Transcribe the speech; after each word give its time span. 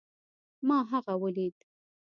ما 0.67 0.77
هغه 0.91 1.13
وليد 1.21 1.55